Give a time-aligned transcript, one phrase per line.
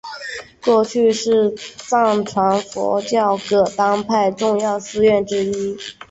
[0.63, 5.77] 过去是藏传佛教噶当派重要寺院之一。